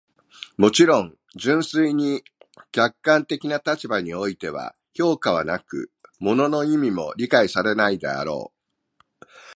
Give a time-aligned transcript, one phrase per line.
[0.57, 2.23] もちろん、純粋に
[2.71, 8.51] 客観的な立場においては評価はなく、物の意味も理解されないであろ
[9.21, 9.25] う。